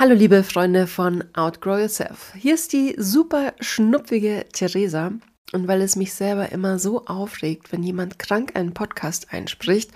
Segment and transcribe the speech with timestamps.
[0.00, 2.32] Hallo liebe Freunde von Outgrow Yourself.
[2.36, 5.10] Hier ist die super schnupfige Theresa
[5.52, 9.90] und weil es mich selber immer so aufregt, wenn jemand krank einen Podcast einspricht,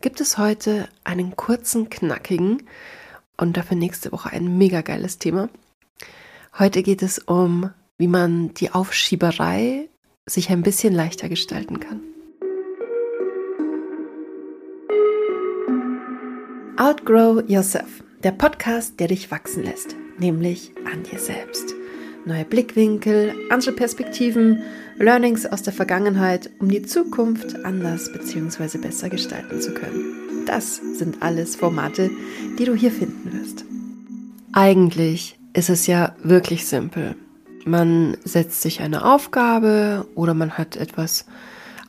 [0.00, 2.64] gibt es heute einen kurzen, knackigen
[3.36, 5.48] und dafür nächste Woche ein mega geiles Thema.
[6.58, 9.88] Heute geht es um, wie man die Aufschieberei
[10.26, 12.00] sich ein bisschen leichter gestalten kann.
[16.76, 21.74] Outgrow Yourself der Podcast, der dich wachsen lässt, nämlich an dir selbst.
[22.24, 24.62] Neue Blickwinkel, andere Perspektiven,
[24.96, 28.78] Learnings aus der Vergangenheit, um die Zukunft anders bzw.
[28.78, 30.46] besser gestalten zu können.
[30.46, 32.10] Das sind alles Formate,
[32.58, 33.66] die du hier finden wirst.
[34.52, 37.16] Eigentlich ist es ja wirklich simpel.
[37.66, 41.26] Man setzt sich eine Aufgabe oder man hat etwas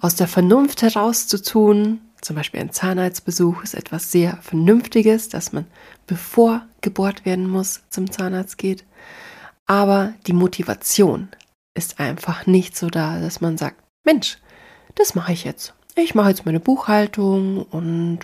[0.02, 5.54] aus der Vernunft heraus zu tun, zum Beispiel ein Zahnarztbesuch ist etwas sehr Vernünftiges, dass
[5.54, 5.68] man,
[6.08, 8.84] bevor gebohrt werden muss, zum Zahnarzt geht.
[9.68, 11.30] Aber die Motivation
[11.76, 14.40] ist einfach nicht so da, dass man sagt, Mensch,
[14.96, 15.76] das mache ich jetzt.
[15.96, 18.22] Ich mache jetzt meine Buchhaltung und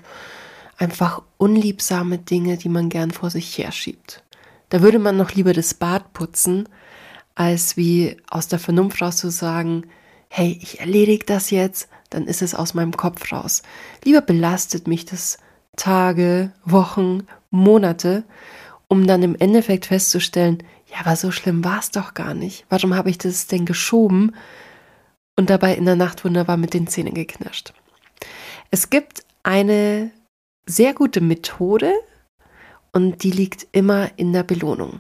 [0.78, 4.24] einfach unliebsame Dinge, die man gern vor sich herschiebt.
[4.70, 6.68] Da würde man noch lieber das Bad putzen,
[7.36, 9.84] als wie aus der Vernunft raus zu sagen,
[10.28, 13.64] hey, ich erledige das jetzt, dann ist es aus meinem Kopf raus.
[14.04, 15.40] Lieber belastet mich das
[15.76, 18.24] Tage, Wochen, Monate,
[18.88, 22.66] um dann im Endeffekt festzustellen, ja, aber so schlimm war es doch gar nicht.
[22.70, 24.36] Warum habe ich das denn geschoben
[25.38, 27.74] und dabei in der Nacht wunderbar mit den Zähnen geknirscht?
[28.70, 30.12] Es gibt eine
[30.66, 31.94] sehr gute Methode
[32.92, 35.00] und die liegt immer in der Belohnung.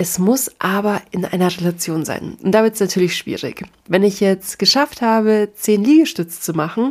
[0.00, 2.38] Es muss aber in einer Relation sein.
[2.40, 3.64] Und da wird es natürlich schwierig.
[3.88, 6.90] Wenn ich jetzt geschafft habe, zehn Liegestütze zu machen,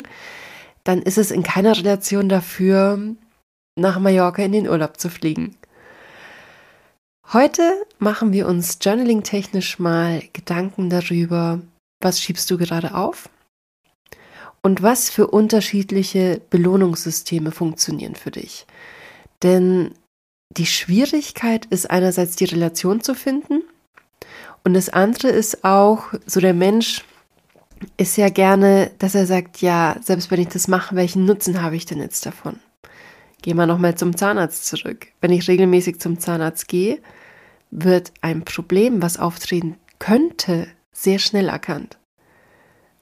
[0.83, 3.15] dann ist es in keiner Relation dafür,
[3.77, 5.55] nach Mallorca in den Urlaub zu fliegen.
[7.31, 7.61] Heute
[7.97, 11.61] machen wir uns journaling-technisch mal Gedanken darüber,
[12.01, 13.29] was schiebst du gerade auf
[14.61, 18.65] und was für unterschiedliche Belohnungssysteme funktionieren für dich.
[19.43, 19.93] Denn
[20.49, 23.63] die Schwierigkeit ist einerseits die Relation zu finden
[24.63, 27.05] und das andere ist auch, so der Mensch
[27.95, 31.75] ist ja gerne, dass er sagt, ja, selbst wenn ich das mache, welchen Nutzen habe
[31.75, 32.59] ich denn jetzt davon?
[33.41, 35.07] Gehen wir nochmal zum Zahnarzt zurück.
[35.21, 36.99] Wenn ich regelmäßig zum Zahnarzt gehe,
[37.71, 41.97] wird ein Problem, was auftreten könnte, sehr schnell erkannt.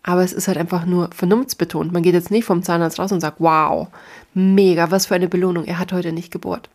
[0.03, 1.91] Aber es ist halt einfach nur vernunftsbetont.
[1.91, 3.88] Man geht jetzt nicht vom Zahnarzt raus und sagt, wow,
[4.35, 6.69] mega, was für eine Belohnung, er hat heute nicht gebohrt.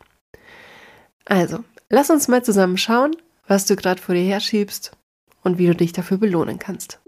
[1.25, 3.15] Also, lass uns mal zusammen schauen,
[3.47, 4.91] was du gerade vor dir herschiebst
[5.43, 6.99] und wie du dich dafür belohnen kannst.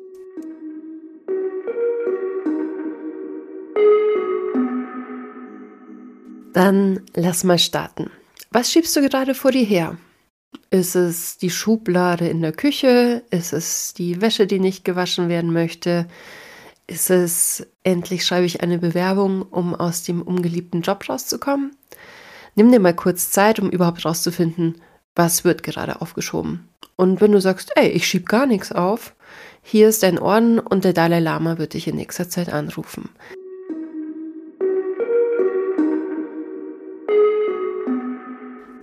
[6.54, 8.12] Dann lass mal starten.
[8.52, 9.98] Was schiebst du gerade vor dir her?
[10.70, 13.24] Ist es die Schublade in der Küche?
[13.32, 16.08] Ist es die Wäsche, die nicht gewaschen werden möchte?
[16.86, 21.76] Ist es endlich schreibe ich eine Bewerbung, um aus dem ungeliebten Job rauszukommen?
[22.56, 24.76] Nimm dir mal kurz Zeit, um überhaupt rauszufinden,
[25.16, 26.68] was wird gerade aufgeschoben.
[26.96, 29.16] Und wenn du sagst, ey, ich schieb gar nichts auf,
[29.64, 33.10] hier ist dein Orden und der Dalai Lama wird dich in nächster Zeit anrufen.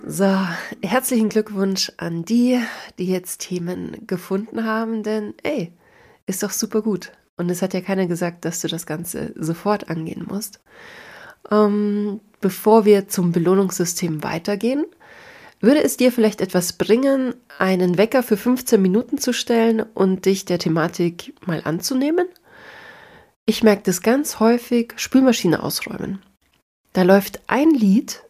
[0.05, 0.37] So,
[0.83, 2.59] herzlichen Glückwunsch an die,
[2.97, 5.71] die jetzt Themen gefunden haben, denn ey,
[6.25, 7.13] ist doch super gut.
[7.37, 10.59] Und es hat ja keiner gesagt, dass du das Ganze sofort angehen musst.
[11.49, 14.85] Ähm, bevor wir zum Belohnungssystem weitergehen,
[15.61, 20.45] würde es dir vielleicht etwas bringen, einen Wecker für 15 Minuten zu stellen und dich
[20.45, 22.27] der Thematik mal anzunehmen?
[23.45, 26.21] Ich merke das ganz häufig, Spülmaschine ausräumen.
[26.93, 28.23] Da läuft ein Lied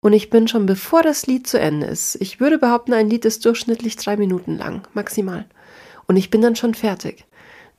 [0.00, 2.16] und ich bin schon bevor das Lied zu Ende ist.
[2.20, 5.46] Ich würde behaupten, ein Lied ist durchschnittlich drei Minuten lang, maximal.
[6.06, 7.24] Und ich bin dann schon fertig.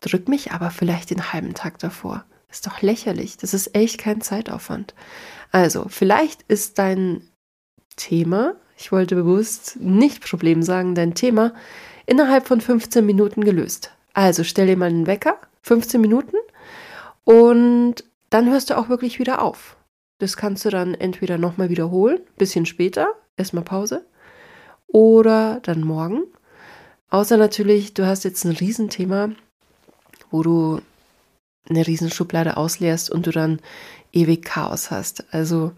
[0.02, 2.26] Drück mich aber vielleicht den halben Tag davor.
[2.50, 3.38] Ist doch lächerlich.
[3.38, 4.94] Das ist echt kein Zeitaufwand.
[5.52, 7.22] Also, vielleicht ist dein
[7.96, 11.54] Thema, ich wollte bewusst nicht Problem sagen, dein Thema
[12.06, 13.92] innerhalb von 15 Minuten gelöst.
[14.14, 16.38] Also stell dir mal einen Wecker, 15 Minuten,
[17.24, 19.78] und dann hörst du auch wirklich wieder auf.
[20.20, 24.06] Das kannst du dann entweder nochmal wiederholen, bisschen später, erstmal Pause,
[24.88, 26.24] oder dann morgen.
[27.10, 29.32] Außer natürlich, du hast jetzt ein Riesenthema,
[30.32, 30.82] wo du
[31.70, 33.60] eine Riesenschublade ausleerst und du dann
[34.12, 35.26] ewig Chaos hast.
[35.34, 35.74] Also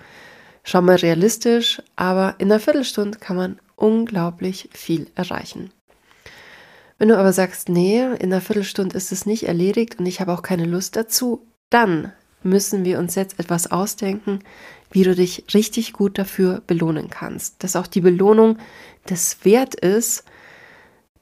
[0.64, 5.72] schau mal realistisch, aber in einer Viertelstunde kann man unglaublich viel erreichen.
[6.98, 10.34] Wenn du aber sagst, nee, in einer Viertelstunde ist es nicht erledigt und ich habe
[10.34, 12.12] auch keine Lust dazu, dann
[12.44, 14.40] müssen wir uns jetzt etwas ausdenken,
[14.92, 17.64] wie du dich richtig gut dafür belohnen kannst.
[17.64, 18.58] Dass auch die Belohnung
[19.06, 20.26] das wert ist,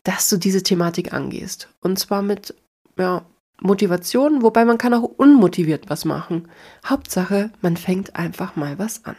[0.04, 1.70] dass du diese Thematik angehst.
[1.82, 2.56] Und zwar mit
[2.98, 3.26] ja,
[3.62, 6.48] Motivation, wobei man kann auch unmotiviert was machen.
[6.86, 9.16] Hauptsache, man fängt einfach mal was an.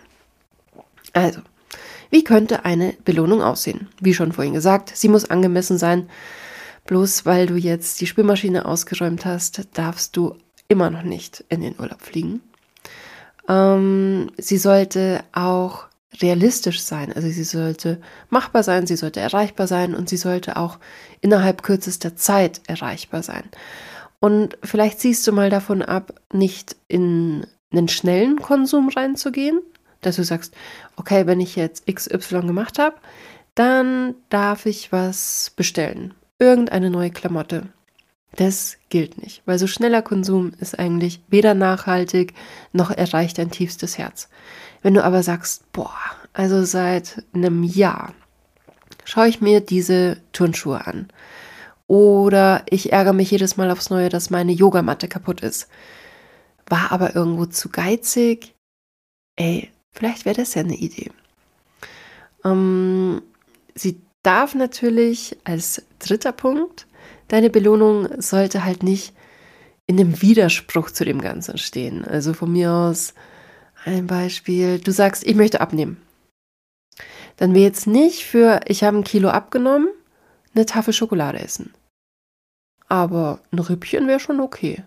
[1.13, 1.41] Also,
[2.11, 3.89] wie könnte eine Belohnung aussehen?
[4.01, 6.09] Wie schon vorhin gesagt, sie muss angemessen sein.
[6.87, 10.37] Bloß weil du jetzt die Spülmaschine ausgeräumt hast, darfst du
[10.69, 12.41] immer noch nicht in den Urlaub fliegen.
[13.49, 15.89] Ähm, sie sollte auch
[16.21, 17.13] realistisch sein.
[17.13, 18.01] Also sie sollte
[18.31, 20.79] machbar sein, sie sollte erreichbar sein und sie sollte auch
[21.21, 23.45] innerhalb kürzester Zeit erreichbar sein.
[24.21, 29.61] Und vielleicht ziehst du mal davon ab, nicht in einen schnellen Konsum reinzugehen,
[30.01, 30.55] dass du sagst,
[30.97, 32.97] okay, wenn ich jetzt XY gemacht habe,
[33.55, 36.15] dann darf ich was bestellen.
[36.39, 37.69] Irgendeine neue Klamotte.
[38.37, 42.35] Das gilt nicht, weil so schneller Konsum ist eigentlich weder nachhaltig
[42.73, 44.29] noch erreicht dein tiefstes Herz.
[44.83, 45.97] Wenn du aber sagst, boah,
[46.33, 48.15] also seit einem Jahr
[49.05, 51.09] schaue ich mir diese Turnschuhe an
[51.89, 55.69] oder ich ärgere mich jedes Mal aufs Neue, dass meine Yogamatte kaputt ist,
[56.67, 58.55] war aber irgendwo zu geizig,
[59.37, 61.11] ey, vielleicht wäre das ja eine Idee.
[62.45, 63.23] Ähm,
[63.75, 66.87] sie darf natürlich als dritter Punkt
[67.29, 69.15] deine Belohnung sollte halt nicht
[69.87, 72.05] in einem Widerspruch zu dem Ganzen stehen.
[72.05, 73.15] Also von mir aus
[73.85, 75.99] ein Beispiel, du sagst, ich möchte abnehmen.
[77.37, 79.89] Dann wir jetzt nicht für, ich habe ein Kilo abgenommen,
[80.55, 81.73] eine Tafel Schokolade essen.
[82.89, 84.83] Aber ein Rippchen wäre schon okay.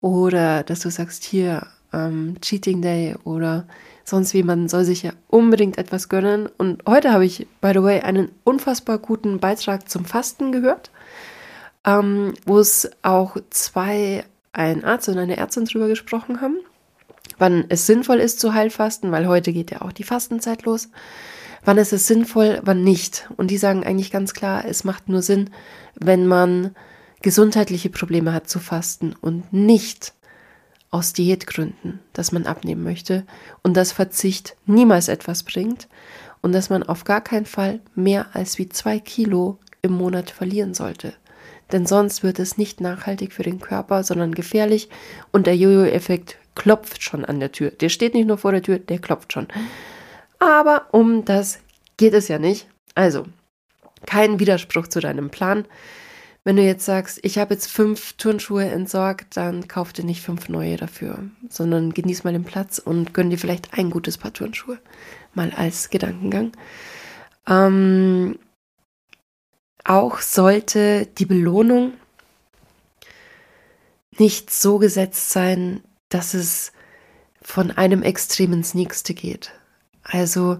[0.00, 3.66] Oder dass du sagst, hier, ähm, Cheating Day oder
[4.04, 6.48] sonst wie, man soll sich ja unbedingt etwas gönnen.
[6.58, 10.90] Und heute habe ich, by the way, einen unfassbar guten Beitrag zum Fasten gehört
[11.84, 16.58] ähm, wo es auch zwei, ein Arzt und eine Ärztin drüber gesprochen haben,
[17.38, 20.88] wann es sinnvoll ist zu Heilfasten, weil heute geht ja auch die Fastenzeit los.
[21.64, 23.28] Wann ist es sinnvoll, wann nicht?
[23.36, 25.50] Und die sagen eigentlich ganz klar, es macht nur Sinn,
[25.94, 26.74] wenn man
[27.22, 30.12] gesundheitliche Probleme hat zu fasten und nicht
[30.90, 33.24] aus Diätgründen, dass man abnehmen möchte
[33.62, 35.88] und dass Verzicht niemals etwas bringt
[36.42, 40.74] und dass man auf gar keinen Fall mehr als wie zwei Kilo im Monat verlieren
[40.74, 41.14] sollte
[41.72, 44.88] denn sonst wird es nicht nachhaltig für den Körper, sondern gefährlich
[45.32, 47.70] und der Jojo-Effekt klopft schon an der Tür.
[47.70, 49.48] Der steht nicht nur vor der Tür, der klopft schon.
[50.42, 51.60] Aber um das
[51.96, 52.66] geht es ja nicht.
[52.96, 53.26] Also,
[54.06, 55.66] kein Widerspruch zu deinem Plan.
[56.42, 60.48] Wenn du jetzt sagst, ich habe jetzt fünf Turnschuhe entsorgt, dann kauf dir nicht fünf
[60.48, 64.80] neue dafür, sondern genieß mal den Platz und gönn dir vielleicht ein gutes Paar Turnschuhe.
[65.32, 66.50] Mal als Gedankengang.
[67.46, 68.36] Ähm,
[69.84, 71.92] auch sollte die Belohnung
[74.18, 76.72] nicht so gesetzt sein, dass es
[77.40, 79.52] von einem Extrem ins nächste geht.
[80.02, 80.58] Also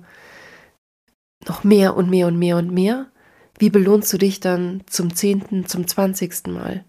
[1.47, 3.06] noch mehr und mehr und mehr und mehr.
[3.59, 6.85] Wie belohnst du dich dann zum zehnten, zum zwanzigsten Mal?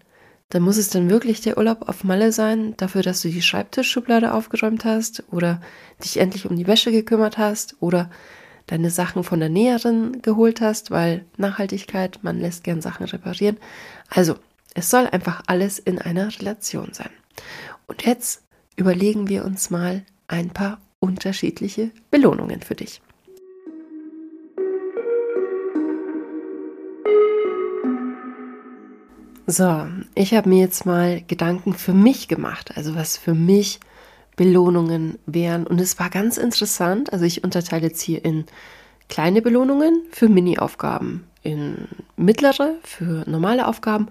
[0.50, 4.32] Dann muss es dann wirklich der Urlaub auf Malle sein, dafür, dass du die Schreibtischschublade
[4.32, 5.60] aufgeräumt hast oder
[6.02, 8.10] dich endlich um die Wäsche gekümmert hast oder
[8.66, 13.58] deine Sachen von der Näherin geholt hast, weil Nachhaltigkeit, man lässt gern Sachen reparieren.
[14.08, 14.36] Also,
[14.74, 17.10] es soll einfach alles in einer Relation sein.
[17.86, 18.42] Und jetzt
[18.76, 23.02] überlegen wir uns mal ein paar unterschiedliche Belohnungen für dich.
[29.46, 33.78] So, ich habe mir jetzt mal Gedanken für mich gemacht, also was für mich
[34.36, 35.66] Belohnungen wären.
[35.66, 37.12] Und es war ganz interessant.
[37.12, 38.46] Also ich unterteile jetzt hier in
[39.10, 44.08] kleine Belohnungen für Mini-Aufgaben, in mittlere für normale Aufgaben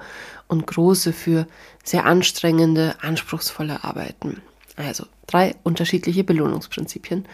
[0.47, 1.47] und große für
[1.83, 4.39] sehr anstrengende, anspruchsvolle Arbeiten.
[4.75, 7.25] Also drei unterschiedliche Belohnungsprinzipien.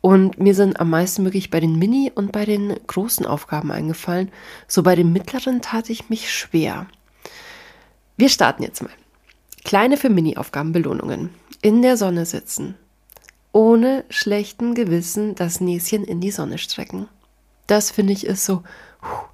[0.00, 4.30] Und mir sind am meisten wirklich bei den Mini- und bei den großen Aufgaben eingefallen.
[4.68, 6.86] So bei den mittleren tat ich mich schwer.
[8.16, 8.92] Wir starten jetzt mal.
[9.64, 12.76] Kleine für Mini-Aufgaben Belohnungen in der Sonne sitzen,
[13.50, 17.08] ohne schlechten Gewissen das Näschen in die Sonne strecken.
[17.66, 18.62] Das finde ich ist so.
[19.00, 19.26] Puh.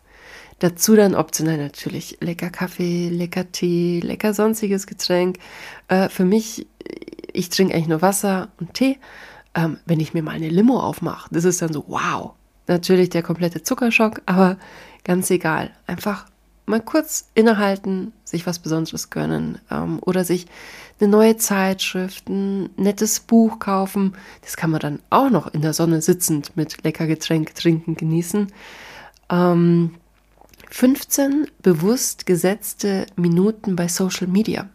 [0.62, 5.38] Dazu dann optional natürlich lecker Kaffee, lecker Tee, lecker sonstiges Getränk.
[5.88, 6.68] Äh, für mich,
[7.32, 8.98] ich trinke eigentlich nur Wasser und Tee.
[9.54, 12.32] Ähm, wenn ich mir mal eine Limo aufmache, das ist dann so, wow.
[12.68, 14.56] Natürlich der komplette Zuckerschock, aber
[15.04, 15.70] ganz egal.
[15.86, 16.26] Einfach
[16.66, 20.46] mal kurz innehalten, sich was Besonderes gönnen ähm, oder sich
[21.00, 24.14] eine neue Zeitschrift, ein nettes Buch kaufen.
[24.42, 28.52] Das kann man dann auch noch in der Sonne sitzend mit lecker Getränk trinken genießen.
[29.30, 29.96] Ähm,
[30.70, 34.68] 15 bewusst gesetzte Minuten bei Social Media.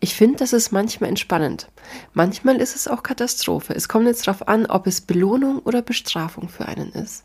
[0.00, 1.68] Ich finde, das ist manchmal entspannend.
[2.14, 3.74] Manchmal ist es auch Katastrophe.
[3.74, 7.24] Es kommt jetzt darauf an, ob es Belohnung oder Bestrafung für einen ist.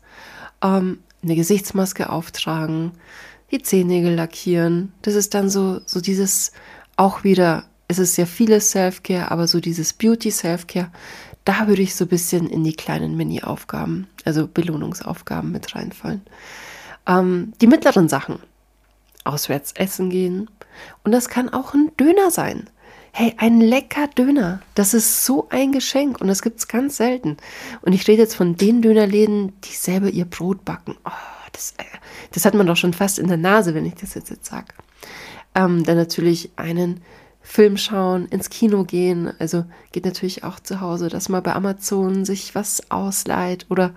[0.62, 2.92] Ähm, eine Gesichtsmaske auftragen,
[3.50, 4.92] die Zehennägel lackieren.
[5.02, 6.52] Das ist dann so, so dieses
[6.96, 10.90] auch wieder, es ist sehr vieles Self-Care, aber so dieses Beauty-Self-Care,
[11.44, 16.22] da würde ich so ein bisschen in die kleinen Mini-Aufgaben, also Belohnungsaufgaben mit reinfallen.
[17.06, 18.40] Ähm, die mittleren Sachen.
[19.26, 20.50] Auswärts essen gehen.
[21.04, 22.68] Und das kann auch ein Döner sein.
[23.12, 24.60] Hey, ein lecker Döner.
[24.74, 27.38] Das ist so ein Geschenk und das gibt es ganz selten.
[27.80, 30.96] Und ich rede jetzt von den Dönerläden, die selber ihr Brot backen.
[31.04, 31.10] Oh,
[31.52, 31.84] das, äh,
[32.32, 34.66] das hat man doch schon fast in der Nase, wenn ich das jetzt, jetzt sage.
[35.54, 37.00] Ähm, dann natürlich einen
[37.40, 39.32] Film schauen, ins Kino gehen.
[39.38, 43.94] Also geht natürlich auch zu Hause, dass man bei Amazon sich was ausleiht oder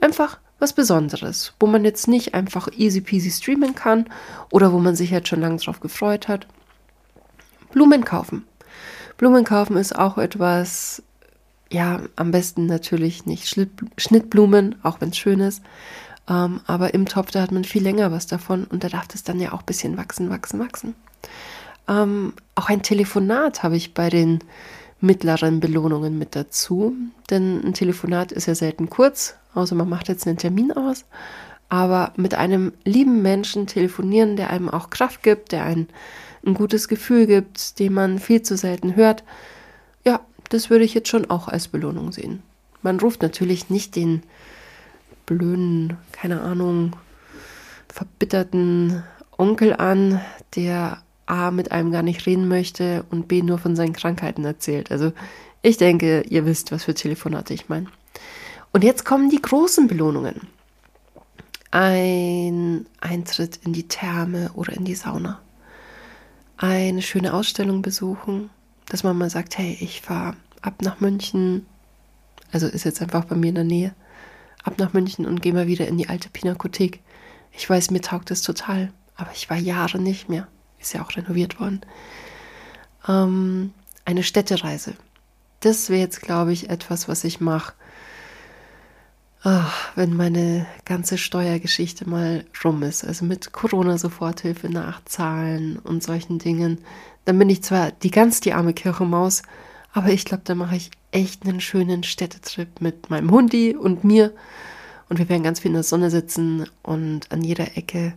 [0.00, 4.06] einfach was Besonderes, wo man jetzt nicht einfach easy peasy streamen kann
[4.50, 6.46] oder wo man sich jetzt schon lange drauf gefreut hat.
[7.72, 8.46] Blumen kaufen.
[9.18, 11.02] Blumen kaufen ist auch etwas,
[11.70, 13.48] ja, am besten natürlich nicht
[13.98, 15.62] Schnittblumen, auch wenn es schön ist.
[16.28, 19.22] Ähm, aber im Topf, da hat man viel länger was davon und da darf es
[19.22, 20.94] dann ja auch ein bisschen wachsen, wachsen, wachsen.
[21.88, 24.40] Ähm, auch ein Telefonat habe ich bei den
[25.00, 26.94] mittleren Belohnungen mit dazu.
[27.30, 31.04] Denn ein Telefonat ist ja selten kurz, außer man macht jetzt einen Termin aus.
[31.68, 35.88] Aber mit einem lieben Menschen telefonieren, der einem auch Kraft gibt, der ein,
[36.44, 39.24] ein gutes Gefühl gibt, den man viel zu selten hört,
[40.04, 42.42] ja, das würde ich jetzt schon auch als Belohnung sehen.
[42.82, 44.22] Man ruft natürlich nicht den
[45.26, 46.94] blöden, keine Ahnung,
[47.88, 49.02] verbitterten
[49.36, 50.20] Onkel an,
[50.54, 54.90] der A mit einem gar nicht reden möchte und B nur von seinen Krankheiten erzählt.
[54.90, 55.12] Also
[55.60, 57.88] ich denke, ihr wisst, was für Telefonate ich meine.
[58.72, 60.42] Und jetzt kommen die großen Belohnungen.
[61.72, 65.40] Ein Eintritt in die Therme oder in die Sauna.
[66.56, 68.50] Eine schöne Ausstellung besuchen,
[68.88, 71.66] dass man mal sagt, hey, ich fahre ab nach München,
[72.52, 73.94] also ist jetzt einfach bei mir in der Nähe,
[74.62, 77.00] ab nach München und gehe mal wieder in die alte Pinakothek.
[77.52, 80.46] Ich weiß, mir taugt es total, aber ich war Jahre nicht mehr
[80.86, 81.80] ist ja auch renoviert worden.
[83.08, 83.72] Ähm,
[84.04, 84.94] eine Städtereise.
[85.60, 87.72] Das wäre jetzt, glaube ich, etwas, was ich mache,
[89.94, 93.04] wenn meine ganze Steuergeschichte mal rum ist.
[93.04, 96.78] Also mit Corona-Soforthilfe nachzahlen und solchen Dingen.
[97.24, 99.42] Dann bin ich zwar die ganz die arme Kirchenmaus,
[99.92, 104.32] aber ich glaube, da mache ich echt einen schönen Städtetrip mit meinem Hundi und mir.
[105.08, 108.14] Und wir werden ganz viel in der Sonne sitzen und an jeder Ecke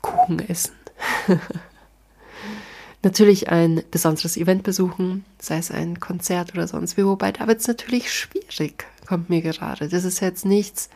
[0.00, 0.72] Kuchen essen.
[3.02, 7.60] natürlich ein besonderes Event besuchen, sei es ein Konzert oder sonst wie, wobei da wird
[7.60, 9.88] es natürlich schwierig, kommt mir gerade.
[9.88, 10.88] Das ist jetzt nichts,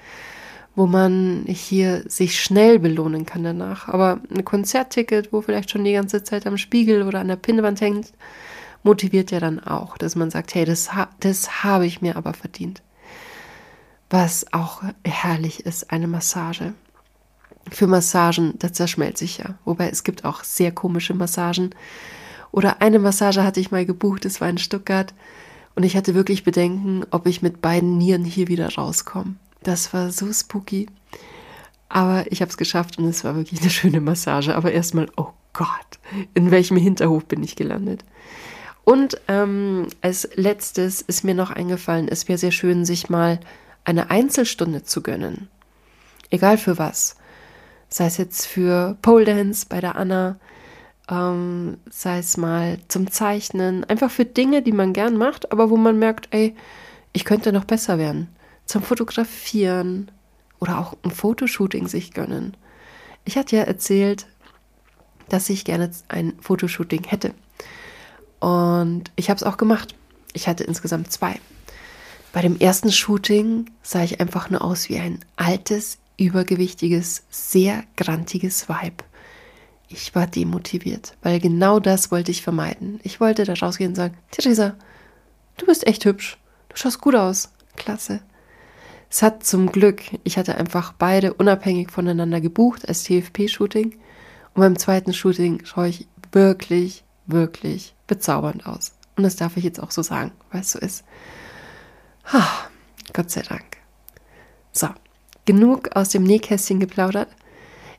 [0.75, 3.89] wo man hier sich schnell belohnen kann danach.
[3.89, 7.81] Aber ein Konzertticket, wo vielleicht schon die ganze Zeit am Spiegel oder an der Pinnwand
[7.81, 8.13] hängt,
[8.83, 10.89] motiviert ja dann auch, dass man sagt, hey, das,
[11.21, 12.83] das habe ich mir aber verdient.
[14.11, 16.73] Was auch herrlich ist, eine Massage
[17.71, 19.55] für Massagen, das zerschmelzt sich ja.
[19.65, 21.75] Wobei es gibt auch sehr komische Massagen.
[22.51, 25.15] Oder eine Massage hatte ich mal gebucht, das war in Stuttgart.
[25.75, 29.37] Und ich hatte wirklich Bedenken, ob ich mit beiden Nieren hier wieder rauskomme.
[29.63, 30.89] Das war so spooky.
[31.89, 34.55] Aber ich habe es geschafft und es war wirklich eine schöne Massage.
[34.55, 35.69] Aber erstmal, oh Gott,
[36.35, 38.05] in welchem Hinterhof bin ich gelandet?
[38.85, 43.39] Und ähm, als letztes ist mir noch eingefallen, es wäre sehr schön, sich mal
[43.85, 45.49] eine Einzelstunde zu gönnen.
[46.31, 47.18] Egal für was
[47.89, 50.37] sei es jetzt für Pole Dance bei der Anna,
[51.11, 55.77] ähm, sei es mal zum Zeichnen, einfach für Dinge, die man gern macht, aber wo
[55.77, 56.55] man merkt, ey,
[57.13, 58.29] ich könnte noch besser werden.
[58.67, 60.11] Zum Fotografieren
[60.61, 62.57] oder auch ein Fotoshooting sich gönnen.
[63.25, 64.27] Ich hatte ja erzählt,
[65.29, 67.33] dass ich gerne ein Fotoshooting hätte.
[68.41, 69.95] Und ich habe es auch gemacht.
[70.33, 71.41] Ich hatte insgesamt zwei.
[72.33, 78.69] Bei dem ersten Shooting sah ich einfach nur aus wie ein altes, übergewichtiges, sehr grantiges
[78.69, 79.05] Weib.
[79.89, 83.01] Ich war demotiviert, weil genau das wollte ich vermeiden.
[83.03, 84.77] Ich wollte da rausgehen und sagen, Theresa,
[85.57, 86.37] du bist echt hübsch.
[86.69, 87.51] Du schaust gut aus.
[87.77, 88.21] Klasse.
[89.09, 93.93] Es hat zum Glück, ich hatte einfach beide unabhängig voneinander gebucht als TFP-Shooting.
[94.55, 98.93] Und beim zweiten Shooting schaue ich wirklich, wirklich bezaubernd aus.
[99.17, 101.05] Und das darf ich jetzt auch so sagen, weil es so ist.
[102.33, 102.69] Ha,
[103.15, 103.79] Gott sei Dank.
[104.73, 104.89] So,
[105.49, 107.29] genug aus dem Nähkästchen geplaudert.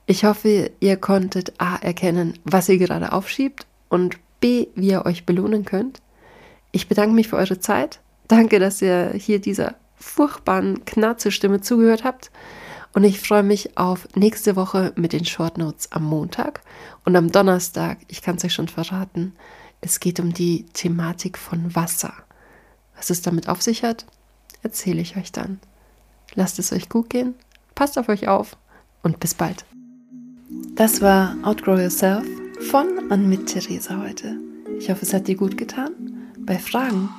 [0.06, 5.26] Ich hoffe, ihr konntet A erkennen, was ihr gerade aufschiebt und B, wie ihr euch
[5.26, 6.00] belohnen könnt.
[6.72, 8.02] Ich bedanke mich für eure Zeit.
[8.28, 12.30] Danke, dass ihr hier dieser furchtbaren Knarzestimme zugehört habt.
[12.94, 16.62] Und ich freue mich auf nächste Woche mit den Short Notes am Montag
[17.04, 19.34] und am Donnerstag, ich kann es euch schon verraten,
[19.82, 22.14] es geht um die Thematik von Wasser.
[22.96, 24.06] Was es damit auf sich hat,
[24.62, 25.60] erzähle ich euch dann.
[26.40, 27.36] Lasst es euch gut gehen,
[27.76, 28.56] passt auf euch auf
[29.04, 29.66] und bis bald.
[30.74, 32.26] Das war Outgrow Yourself
[32.72, 34.38] von und mit Theresa heute.
[34.80, 35.92] Ich hoffe, es hat dir gut getan.
[36.40, 37.10] Bei Fragen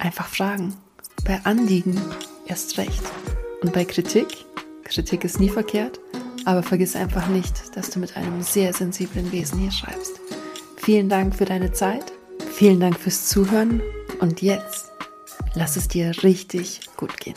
[0.00, 0.74] einfach fragen.
[1.24, 2.00] Bei Anliegen
[2.46, 3.00] erst recht.
[3.62, 4.44] Und bei Kritik,
[4.82, 6.00] Kritik ist nie verkehrt,
[6.44, 10.18] aber vergiss einfach nicht, dass du mit einem sehr sensiblen Wesen hier schreibst.
[10.78, 12.12] Vielen Dank für deine Zeit,
[12.50, 13.80] vielen Dank fürs Zuhören
[14.18, 14.90] und jetzt
[15.54, 17.36] lass es dir richtig gut gehen.